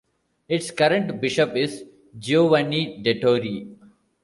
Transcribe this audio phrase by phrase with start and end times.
[0.49, 1.85] Its current bishop is
[2.17, 3.67] Giovanni Dettori.